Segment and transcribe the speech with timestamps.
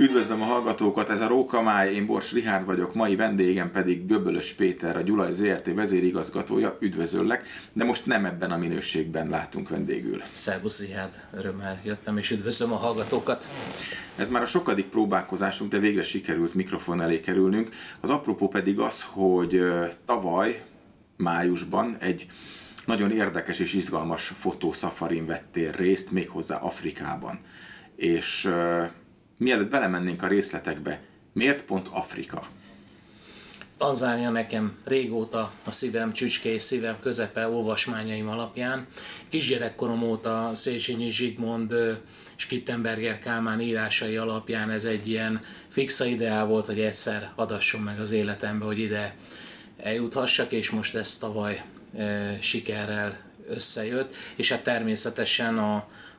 [0.00, 4.96] Üdvözlöm a hallgatókat, ez a Rókamáj, én Bors Rihárd vagyok, mai vendégem pedig Göbölös Péter,
[4.96, 10.22] a Gyulaj ZRT vezérigazgatója, üdvözöllek, de most nem ebben a minőségben látunk vendégül.
[10.32, 13.48] Szerbusz Rihárd, örömmel jöttem és üdvözlöm a hallgatókat.
[14.16, 17.68] Ez már a sokadik próbálkozásunk, de végre sikerült mikrofon elé kerülnünk.
[18.00, 19.62] Az apropó pedig az, hogy
[20.06, 20.62] tavaly,
[21.16, 22.26] májusban egy
[22.86, 27.40] nagyon érdekes és izgalmas fotószafarin vettél részt, méghozzá Afrikában.
[27.96, 28.50] És
[29.40, 31.00] mielőtt belemennénk a részletekbe,
[31.32, 32.46] miért pont Afrika?
[33.76, 38.86] Tanzánia nekem régóta a szívem csücske és szívem közepe olvasmányaim alapján.
[39.28, 41.74] Kisgyerekkorom óta Széchenyi Zsigmond
[42.48, 48.10] Kittenberger Kálmán írásai alapján ez egy ilyen fixa ideál volt, hogy egyszer adasson meg az
[48.10, 49.14] életembe, hogy ide
[49.76, 51.62] eljuthassak, és most ez tavaly
[51.96, 53.18] e, sikerrel
[53.48, 55.74] összejött, és hát természetesen a,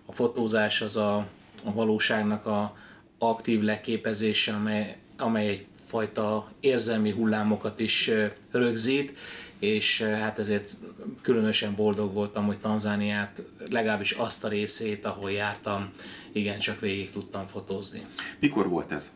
[0.06, 1.16] a fotózás az a,
[1.64, 2.76] a valóságnak a,
[3.24, 8.12] aktív leképezése, amely, amely egyfajta érzelmi hullámokat is
[8.52, 9.14] rögzít,
[9.60, 10.74] és hát ezért
[11.22, 15.90] különösen boldog voltam, hogy Tanzániát, legalábbis azt a részét, ahol jártam,
[16.34, 18.06] igencsak végig tudtam fotózni.
[18.40, 19.12] Mikor volt ez?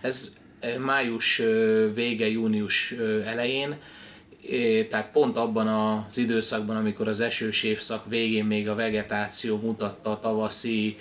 [0.00, 0.38] Ez
[0.78, 1.42] május
[1.94, 2.92] vége, június
[3.24, 3.76] elején,
[4.90, 10.20] tehát pont abban az időszakban, amikor az esős évszak végén még a vegetáció mutatta a
[10.20, 10.96] tavaszi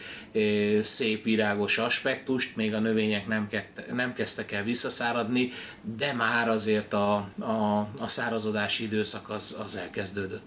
[0.82, 5.52] szép virágos aspektust, még a növények nem, kett, nem kezdtek el visszaszáradni,
[5.98, 10.44] de már azért a, a, a szárazodási időszak az, az elkezdődött.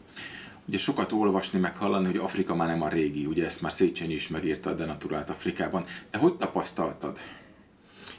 [0.68, 4.14] Ugye sokat olvasni, meg hallani, hogy Afrika már nem a régi, ugye ezt már Széchenyi
[4.14, 5.84] is megírta a Denaturált Afrikában.
[6.10, 7.18] De hogy tapasztaltad?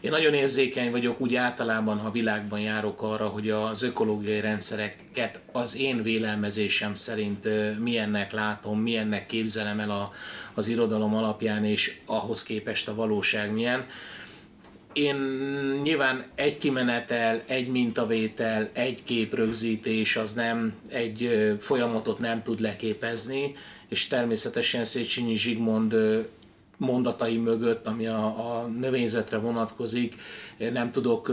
[0.04, 5.78] Én nagyon érzékeny vagyok úgy általában, ha világban járok arra, hogy az ökológiai rendszereket az
[5.78, 7.48] én vélelmezésem szerint
[7.80, 10.12] milyennek látom, milyennek képzelem el a,
[10.54, 13.86] az irodalom alapján, és ahhoz képest a valóság milyen.
[14.94, 15.16] Én
[15.84, 23.56] nyilván egy kimenetel, egy mintavétel, egy képrögzítés az nem, egy folyamatot nem tud leképezni,
[23.90, 25.96] és természetesen Széchenyi Zsigmond
[26.84, 30.16] mondatai mögött, ami a, a növényzetre vonatkozik,
[30.58, 31.32] nem tudok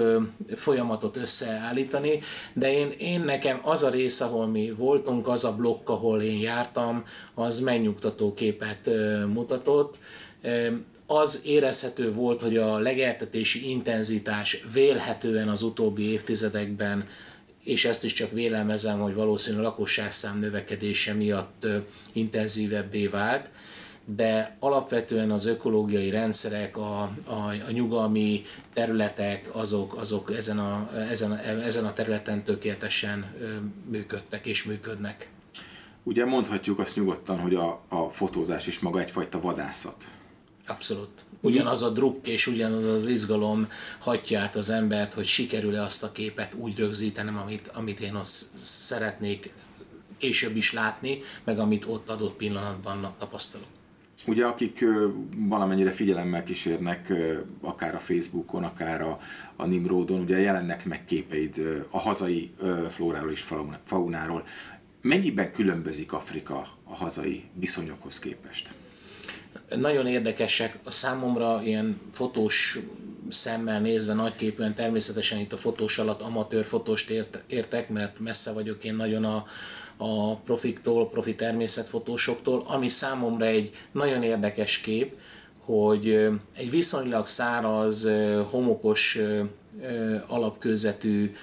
[0.55, 2.21] folyamatot összeállítani,
[2.53, 6.38] de én, én nekem az a rész, ahol mi voltunk, az a blokk, ahol én
[6.38, 8.91] jártam, az megnyugtató képet
[9.33, 9.99] mutatott.
[11.06, 17.09] Az érezhető volt, hogy a legeltetési intenzitás vélhetően az utóbbi évtizedekben
[17.65, 21.67] és ezt is csak vélelmezem, hogy valószínűleg a lakosságszám növekedése miatt
[22.12, 23.49] intenzívebbé vált
[24.16, 31.31] de alapvetően az ökológiai rendszerek, a, a, a nyugalmi területek, azok, azok ezen, a, ezen,
[31.32, 33.34] a, ezen a területen tökéletesen
[33.91, 35.28] működtek és működnek.
[36.03, 40.09] Ugye mondhatjuk azt nyugodtan, hogy a, a fotózás is maga egyfajta vadászat.
[40.66, 41.25] Abszolút.
[41.41, 43.69] Ugyanaz a druk és ugyanaz az izgalom
[43.99, 48.44] hagyja át az embert, hogy sikerül-e azt a képet úgy rögzítenem, amit, amit én azt
[48.62, 49.53] szeretnék
[50.19, 53.69] később is látni, meg amit ott adott pillanatban tapasztalok.
[54.26, 54.84] Ugye akik
[55.36, 57.12] valamennyire figyelemmel kísérnek,
[57.60, 59.19] akár a Facebookon, akár a,
[59.56, 62.50] a Nimrodon, ugye jelennek meg képeid a hazai
[62.91, 63.47] flóráról és
[63.84, 64.44] faunáról.
[65.03, 68.72] Mennyiben különbözik Afrika a hazai viszonyokhoz képest?
[69.76, 72.78] Nagyon érdekesek a számomra ilyen fotós
[73.28, 78.84] szemmel nézve nagyképűen természetesen itt a fotós alatt amatőr fotóst ért, értek, mert messze vagyok
[78.84, 79.44] én nagyon a,
[80.00, 85.15] a profiktól, profi természetfotósoktól, ami számomra egy nagyon érdekes kép,
[85.65, 88.11] hogy egy viszonylag száraz,
[88.50, 89.19] homokos
[90.26, 91.34] alapkőzetű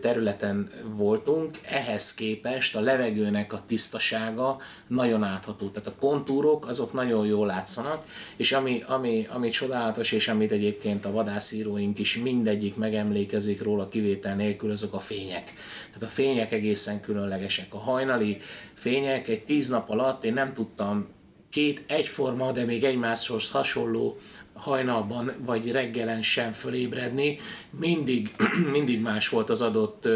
[0.00, 5.68] területen voltunk, ehhez képest a levegőnek a tisztasága nagyon átható.
[5.68, 8.04] Tehát a kontúrok azok nagyon jól látszanak,
[8.36, 14.34] és ami, ami, ami csodálatos, és amit egyébként a vadászíróink is mindegyik megemlékezik róla kivétel
[14.34, 15.52] nélkül, azok a fények.
[15.86, 17.74] Tehát a fények egészen különlegesek.
[17.74, 18.38] A hajnali
[18.74, 21.14] fények egy tíz nap alatt én nem tudtam
[21.50, 24.18] két egyforma, de még egymáshoz hasonló
[24.56, 27.38] hajnalban vagy reggelen sem fölébredni,
[27.70, 28.34] mindig,
[28.72, 30.08] mindig más volt az adott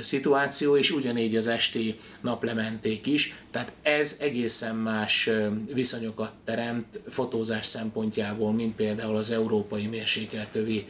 [0.00, 5.30] szituáció, és ugyanígy az esti naplementék is, tehát ez egészen más
[5.72, 10.86] viszonyokat teremt fotózás szempontjából, mint például az európai mérsékeltövi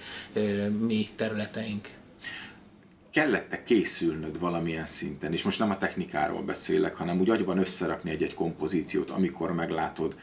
[0.78, 1.88] mi területeink.
[3.10, 8.34] Kellett készülnöd valamilyen szinten, és most nem a technikáról beszélek, hanem úgy agyban összerakni egy-egy
[8.34, 10.16] kompozíciót, amikor meglátod,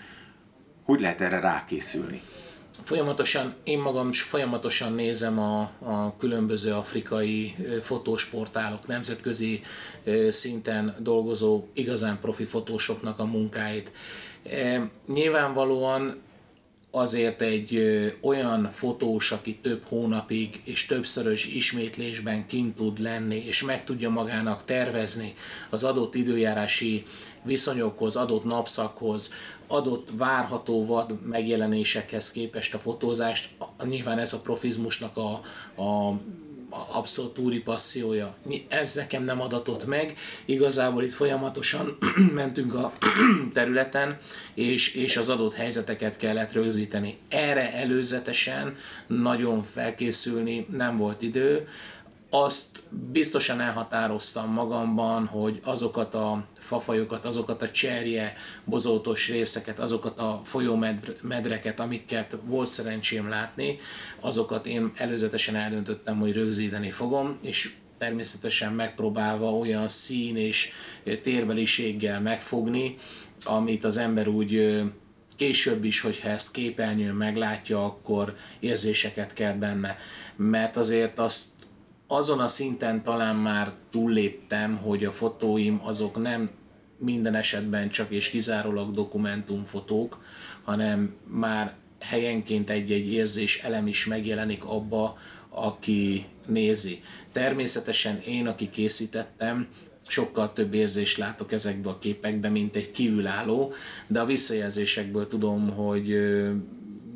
[0.84, 2.22] hogy lehet erre rákészülni?
[2.82, 9.62] Folyamatosan, én magam is folyamatosan nézem a, a különböző afrikai fotósportálok, nemzetközi
[10.30, 13.92] szinten dolgozó igazán profi fotósoknak a munkáit.
[15.08, 16.22] Nyilvánvalóan
[16.96, 17.82] azért egy
[18.22, 24.66] olyan fotós, aki több hónapig és többszörös ismétlésben kint tud lenni, és meg tudja magának
[24.66, 25.34] tervezni
[25.70, 27.06] az adott időjárási
[27.44, 29.34] viszonyokhoz, adott napszakhoz,
[29.68, 33.50] adott várható vad megjelenésekhez képest a fotózást,
[33.84, 35.32] nyilván ez a profizmusnak a,
[35.82, 36.20] a
[36.92, 38.36] abszolút túri passziója.
[38.68, 41.98] Ez nekem nem adatott meg, igazából itt folyamatosan
[42.34, 42.94] mentünk a
[43.54, 44.18] területen,
[44.54, 47.18] és, és az adott helyzeteket kellett rögzíteni.
[47.30, 48.76] Erre előzetesen
[49.08, 51.68] nagyon felkészülni nem volt idő,
[52.36, 52.82] azt
[53.12, 58.34] biztosan elhatároztam magamban, hogy azokat a fafajokat, azokat a cserje,
[58.64, 63.80] bozótos részeket, azokat a folyómedreket, amiket volt szerencsém látni,
[64.20, 70.72] azokat én előzetesen eldöntöttem, hogy rögzíteni fogom, és természetesen megpróbálva olyan szín és
[71.24, 72.98] térbeliséggel megfogni,
[73.44, 74.84] amit az ember úgy
[75.36, 79.98] később is, hogyha ezt képernyőn meglátja, akkor érzéseket kell benne.
[80.36, 81.63] Mert azért azt
[82.08, 86.50] azon a szinten talán már túlléptem, hogy a fotóim azok nem
[86.98, 90.24] minden esetben csak és kizárólag dokumentumfotók,
[90.64, 95.18] hanem már helyenként egy-egy érzés elem is megjelenik abba,
[95.50, 97.02] aki nézi.
[97.32, 99.68] Természetesen én, aki készítettem,
[100.08, 103.74] sokkal több érzést látok ezekbe a képekbe, mint egy kívülálló,
[104.08, 106.18] de a visszajelzésekből tudom, hogy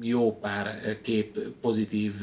[0.01, 2.13] jó pár kép pozitív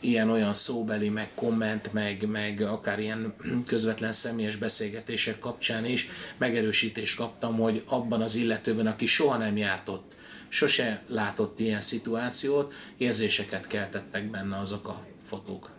[0.00, 3.34] ilyen-olyan szóbeli, meg komment, meg, meg akár ilyen
[3.66, 6.08] közvetlen személyes beszélgetések kapcsán is
[6.38, 10.12] megerősítést kaptam, hogy abban az illetőben, aki soha nem járt ott,
[10.48, 15.70] sose látott ilyen szituációt, érzéseket keltettek benne azok a fotók.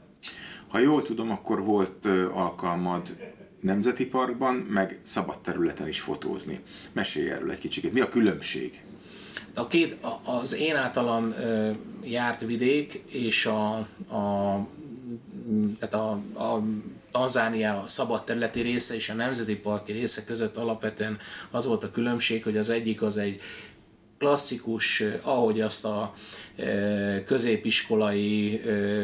[0.67, 3.15] Ha jól tudom, akkor volt alkalmad
[3.61, 6.59] Nemzeti Parkban, meg szabad területen is fotózni.
[6.91, 7.93] Mesélj erről egy kicsit.
[7.93, 8.81] Mi a különbség?
[9.53, 11.35] A két, az én általam
[12.03, 13.73] járt vidék és a,
[14.15, 14.67] a
[15.79, 16.11] tehát a,
[16.43, 16.63] a
[17.11, 21.17] Tanzánia szabad területi része és a nemzeti parki része között alapvetően
[21.51, 23.41] az volt a különbség, hogy az egyik az egy
[24.17, 26.13] klasszikus, ahogy azt a
[27.25, 28.61] középiskolai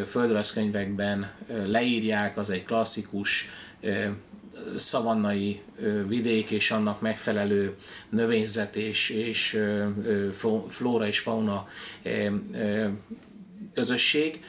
[0.07, 1.31] földrajzkönyvekben
[1.65, 3.49] leírják, az egy klasszikus
[4.77, 5.61] szavannai
[6.07, 7.75] vidék és annak megfelelő
[8.09, 9.63] növényzet és, és
[10.67, 11.67] flóra és fauna
[13.73, 14.43] közösség.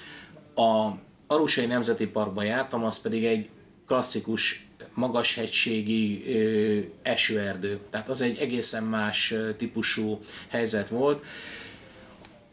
[0.55, 0.91] A
[1.27, 3.49] Arusai Nemzeti Parkban jártam, az pedig egy
[3.87, 6.25] klasszikus magashegységi
[7.03, 7.79] esőerdő.
[7.91, 11.25] Tehát az egy egészen más típusú helyzet volt.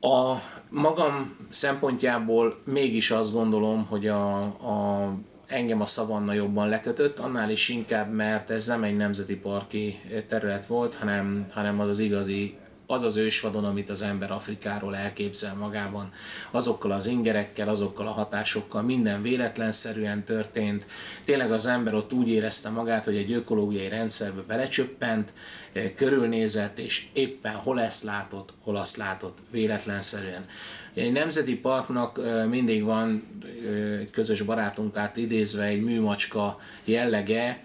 [0.01, 0.35] A
[0.69, 5.13] magam szempontjából mégis azt gondolom, hogy a, a
[5.47, 10.65] engem a szavanna jobban lekötött, annál is inkább, mert ez nem egy nemzeti parki terület
[10.65, 16.11] volt, hanem, hanem az az igazi az az ősvadon, amit az ember Afrikáról elképzel magában,
[16.51, 20.85] azokkal az ingerekkel, azokkal a hatásokkal, minden véletlenszerűen történt.
[21.23, 25.33] Tényleg az ember ott úgy érezte magát, hogy egy ökológiai rendszerbe belecsöppent,
[25.95, 30.45] körülnézett, és éppen hol ezt látott, hol azt látott, véletlenszerűen.
[30.93, 33.27] Egy nemzeti parknak mindig van
[33.99, 37.63] egy közös barátunkát idézve egy műmacska jellege,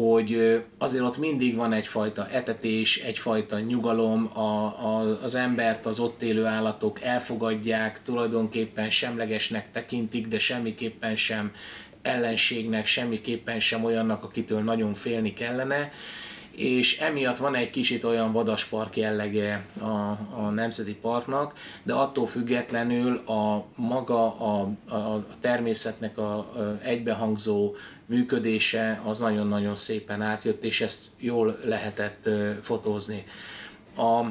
[0.00, 6.22] hogy azért ott mindig van egyfajta etetés, egyfajta nyugalom, a, a, az embert az ott
[6.22, 11.52] élő állatok elfogadják, tulajdonképpen semlegesnek tekintik, de semmiképpen sem
[12.02, 15.92] ellenségnek, semmiképpen sem olyannak, akitől nagyon félni kellene.
[16.56, 19.86] És emiatt van egy kicsit olyan vadaspark jellege a,
[20.44, 24.60] a Nemzeti Parknak, de attól függetlenül a maga a,
[24.94, 27.74] a természetnek a, a egybehangzó
[28.10, 32.28] működése az nagyon-nagyon szépen átjött, és ezt jól lehetett
[32.62, 33.24] fotózni.
[33.96, 34.24] A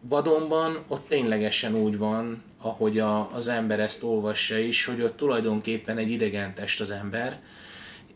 [0.00, 5.98] vadonban ott ténylegesen úgy van, ahogy a, az ember ezt olvassa is, hogy ott tulajdonképpen
[5.98, 7.40] egy idegen test az ember,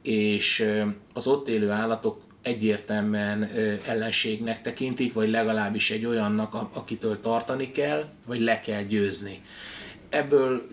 [0.02, 0.68] és
[1.12, 3.50] az ott élő állatok egyértelműen
[3.87, 9.42] ellenségnek tekintik, vagy legalábbis egy olyannak, akitől tartani kell, vagy le kell győzni.
[10.08, 10.68] Ebből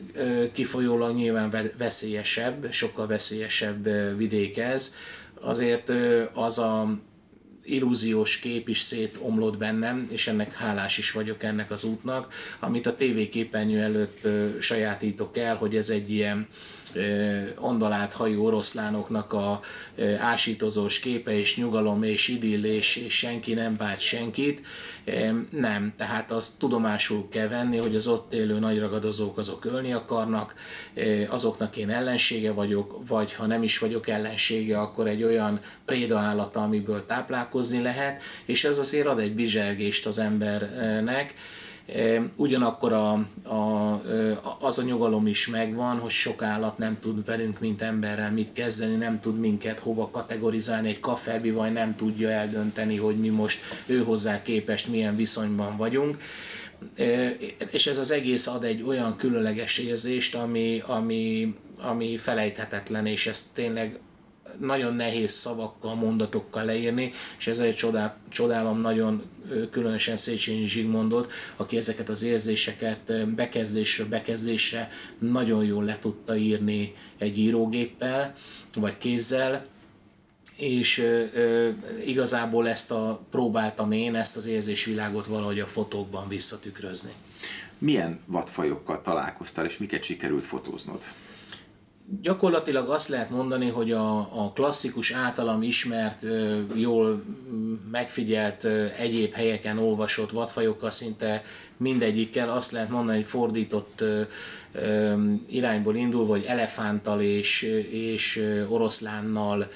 [0.53, 3.87] kifolyólag nyilván veszélyesebb, sokkal veszélyesebb
[4.17, 4.95] vidék ez.
[5.41, 5.91] Azért
[6.33, 6.97] az a
[7.65, 12.95] illúziós kép is szétomlott bennem, és ennek hálás is vagyok ennek az útnak, amit a
[12.95, 14.27] tévéképernyő előtt
[14.59, 16.47] sajátítok el, hogy ez egy ilyen
[17.55, 19.59] ondalált hajú oroszlánoknak a
[20.19, 24.61] ásítozós képe és nyugalom és idill és, senki nem bánt senkit.
[25.49, 30.55] Nem, tehát azt tudomásul kell venni, hogy az ott élő nagy ragadozók azok ölni akarnak,
[31.29, 36.61] azoknak én ellensége vagyok, vagy ha nem is vagyok ellensége, akkor egy olyan préda állata,
[36.61, 37.05] amiből
[37.55, 41.33] táplálkozni lehet, és ez azért ad egy bizsergést az embernek,
[42.35, 43.11] Ugyanakkor a,
[43.43, 48.53] a, az a nyugalom is megvan, hogy sok állat nem tud velünk, mint emberrel mit
[48.53, 53.59] kezdeni, nem tud minket hova kategorizálni, egy kafebi vagy nem tudja eldönteni, hogy mi most
[53.85, 56.17] ő hozzá képest milyen viszonyban vagyunk.
[57.71, 63.51] És ez az egész ad egy olyan különleges érzést, ami, ami, ami felejthetetlen, és ez
[63.53, 63.99] tényleg
[64.59, 69.23] nagyon nehéz szavakkal, mondatokkal leírni, és ezért csodál, csodálom nagyon
[69.71, 77.37] különösen Széchenyi Zsigmondot, aki ezeket az érzéseket bekezdésre bekezdésre nagyon jól le tudta írni egy
[77.37, 78.35] írógéppel,
[78.75, 79.65] vagy kézzel,
[80.57, 81.69] és ö, ö,
[82.05, 87.11] igazából ezt a, próbáltam én ezt az érzésvilágot valahogy a fotókban visszatükrözni.
[87.77, 91.03] Milyen vadfajokkal találkoztál, és miket sikerült fotóznod?
[92.21, 96.25] Gyakorlatilag azt lehet mondani, hogy a, a klasszikus általam ismert,
[96.73, 97.23] jól
[97.91, 98.65] megfigyelt
[98.97, 101.41] egyéb helyeken olvasott vadfajokkal szinte
[101.77, 104.03] mindegyikkel azt lehet mondani, hogy fordított
[105.47, 109.67] irányból indul, hogy elefánttal és, és oroszlánnal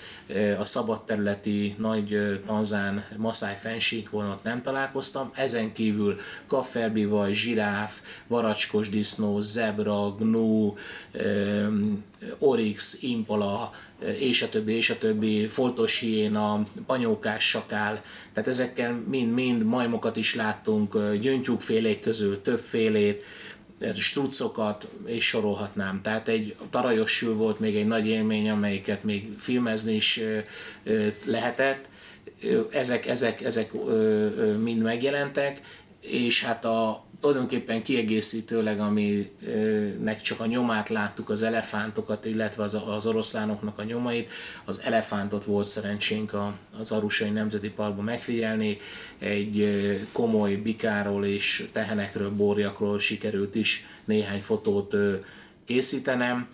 [0.60, 5.32] a szabadterületi nagy tanzán maszáj fensíkvonat nem találkoztam.
[5.36, 6.16] Ezen kívül
[6.48, 10.78] kafferbivaj, zsiráf, varacskos disznó, zebra, gnú,
[12.38, 13.72] orix, impala,
[14.20, 18.02] és a többi, és a többi, foltos hiéna, panyókás sakál,
[18.34, 23.24] tehát ezekkel mind-mind majmokat is láttunk, gyöngytyúkfélék közül többfélét,
[23.96, 26.02] strucokat, és sorolhatnám.
[26.02, 30.22] Tehát egy tarajos sül volt még egy nagy élmény, amelyiket még filmezni is
[31.24, 31.86] lehetett.
[32.72, 33.72] Ezek, ezek, ezek
[34.62, 35.62] mind megjelentek,
[36.00, 43.06] és hát a, tulajdonképpen kiegészítőleg, aminek csak a nyomát láttuk, az elefántokat, illetve az, az
[43.06, 44.30] oroszlánoknak a nyomait,
[44.66, 46.36] az elefántot volt szerencsénk
[46.80, 48.78] az Arusai Nemzeti Parkban megfigyelni,
[49.20, 49.68] egy
[50.12, 54.96] komoly bikáról és tehenekről, borjakról sikerült is néhány fotót
[55.66, 56.48] készítenem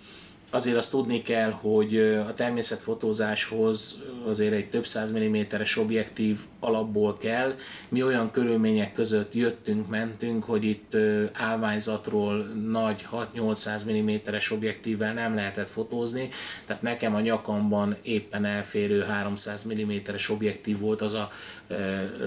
[0.55, 7.53] azért azt tudni kell, hogy a természetfotózáshoz azért egy több száz milliméteres objektív alapból kell.
[7.89, 10.95] Mi olyan körülmények között jöttünk, mentünk, hogy itt
[11.33, 12.37] állványzatról
[12.71, 16.29] nagy 6-800 milliméteres objektívvel nem lehetett fotózni,
[16.65, 21.31] tehát nekem a nyakamban éppen elférő 300 milliméteres objektív volt az a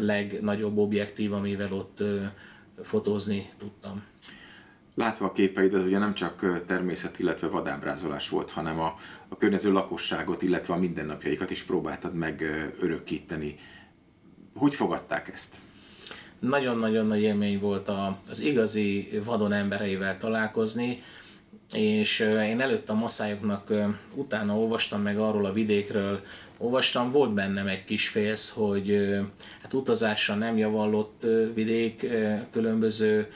[0.00, 2.02] legnagyobb objektív, amivel ott
[2.82, 4.02] fotózni tudtam.
[4.98, 8.96] Látva a képeidet, ugye nem csak természet, illetve vadábrázolás volt, hanem a,
[9.28, 12.44] a környező lakosságot, illetve a mindennapjaikat is próbáltad meg
[12.80, 13.58] örökíteni.
[14.54, 15.56] Hogy fogadták ezt?
[16.38, 21.02] Nagyon-nagyon nagy élmény volt a, az igazi vadon embereivel találkozni,
[21.72, 23.72] és én előtt a maszájoknak
[24.14, 26.20] utána olvastam meg arról a vidékről,
[26.56, 29.08] olvastam, volt bennem egy kis félsz, hogy
[29.62, 32.06] hát utazásra nem javallott vidék,
[32.50, 33.26] különböző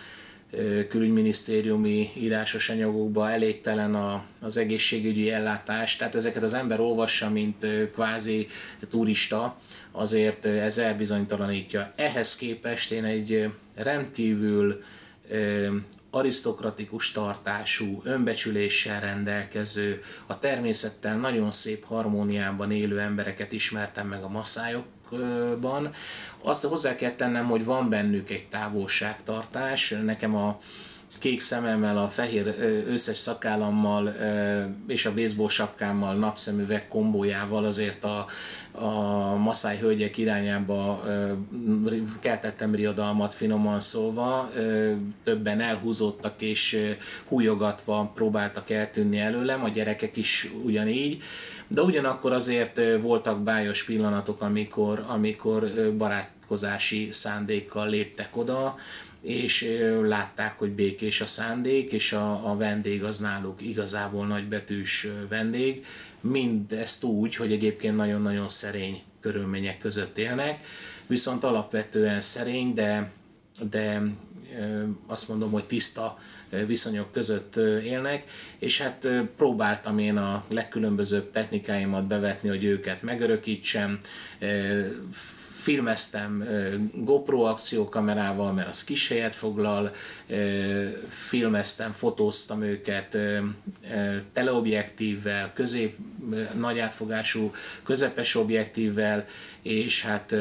[0.88, 8.48] külügyminisztériumi írásos anyagokban elégtelen a, az egészségügyi ellátás, tehát ezeket az ember olvassa, mint kvázi
[8.90, 9.56] turista,
[9.90, 11.92] azért ez elbizonytalanítja.
[11.96, 14.82] Ehhez képest én egy rendkívül
[16.10, 24.28] arisztokratikus tartású, önbecsüléssel rendelkező, a természettel nagyon szép harmóniában élő embereket ismertem meg a
[25.12, 25.90] masszájokban.
[26.42, 29.94] Azt hozzá kell tennem, hogy van bennük egy távolságtartás.
[30.04, 30.58] Nekem a
[31.18, 32.54] kék szememmel, a fehér
[32.88, 34.14] összes szakállammal
[34.86, 38.26] és a baseball sapkámmal, napszemüveg kombójával azért a,
[38.72, 41.04] a maszáj hölgyek irányába
[42.20, 44.50] keltettem riadalmat finoman szólva,
[45.24, 46.94] többen elhúzódtak és
[47.28, 51.22] hújogatva próbáltak eltűnni előlem, a gyerekek is ugyanígy,
[51.68, 58.74] de ugyanakkor azért voltak bájos pillanatok, amikor, amikor barátkozási szándékkal léptek oda,
[59.22, 59.68] és
[60.02, 65.84] látták, hogy békés a szándék, és a, a vendég az náluk igazából nagybetűs vendég.
[66.20, 70.66] Mindezt úgy, hogy egyébként nagyon-nagyon szerény körülmények között élnek,
[71.06, 73.12] viszont alapvetően szerény, de,
[73.70, 74.02] de
[75.06, 76.18] azt mondom, hogy tiszta
[76.66, 78.24] viszonyok között élnek,
[78.58, 84.00] és hát próbáltam én a legkülönbözőbb technikáimat bevetni, hogy őket megörökítsem,
[85.62, 86.44] filmeztem
[86.94, 89.90] GoPro akciókamerával, mert az kis helyet foglal,
[91.08, 93.16] filmeztem, fotóztam őket
[94.32, 95.96] teleobjektívvel, közép,
[96.58, 97.50] nagy átfogású
[97.82, 99.24] közepes objektívvel,
[99.62, 100.32] és hát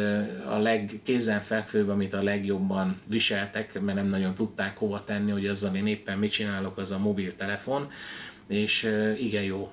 [0.46, 5.88] a legkézenfekvőbb, amit a legjobban viseltek, mert nem nagyon tudták hova tenni, hogy azzal én
[5.88, 7.90] éppen mit csinálok, az a mobiltelefon,
[8.48, 9.72] és igen jó,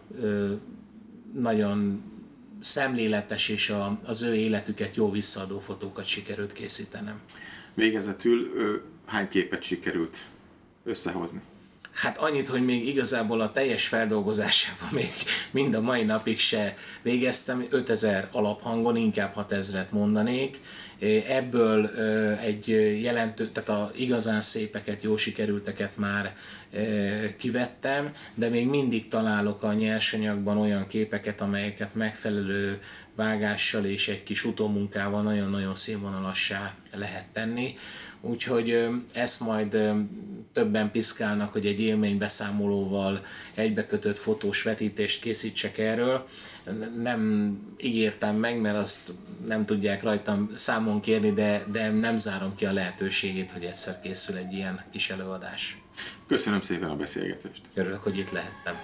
[1.34, 2.02] nagyon
[2.60, 7.20] szemléletes és a, az ő életüket jó visszaadó fotókat sikerült készítenem.
[7.74, 8.52] Végezetül
[9.06, 10.18] hány képet sikerült
[10.84, 11.40] összehozni?
[11.92, 15.12] Hát annyit, hogy még igazából a teljes feldolgozásában még
[15.50, 20.60] mind a mai napig se végeztem, 5000 alaphangon, inkább 6000-et mondanék.
[21.28, 21.86] Ebből
[22.42, 22.68] egy
[23.02, 26.36] jelentő, tehát a igazán szépeket, jó sikerülteket már
[27.36, 32.80] kivettem, de még mindig találok a nyersanyagban olyan képeket, amelyeket megfelelő
[33.14, 37.74] vágással és egy kis utómunkával nagyon-nagyon színvonalassá lehet tenni.
[38.20, 39.76] Úgyhogy ezt majd
[40.52, 46.28] többen piszkálnak, hogy egy élménybeszámolóval egybekötött fotós vetítést készítsek erről.
[47.02, 49.12] Nem ígértem meg, mert azt
[49.46, 54.36] nem tudják rajtam számon kérni, de, de nem zárom ki a lehetőségét, hogy egyszer készül
[54.36, 55.78] egy ilyen kis előadás.
[56.26, 57.60] Köszönöm szépen a beszélgetést.
[57.74, 58.74] Örülök, hogy itt lehettem.